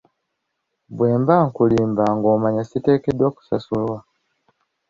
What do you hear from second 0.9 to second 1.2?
Bwe